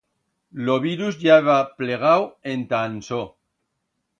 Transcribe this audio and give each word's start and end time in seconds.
Lo 0.69 0.77
virus 0.85 1.15
ya 1.27 1.35
heba 1.41 1.57
plegau 1.81 2.25
enta 2.55 2.81
Ansó. 2.89 3.21